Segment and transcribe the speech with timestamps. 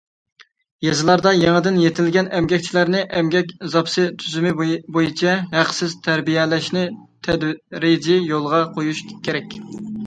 [0.85, 6.89] يېزىلاردا يېڭىدىن يېتىلگەن ئەمگەكچىلەرنى ئەمگەك زاپىسى تۈزۈمى بويىچە ھەقسىز تەربىيەلەشنى
[7.29, 9.59] تەدرىجىي يولغا قويۇش كېرەك.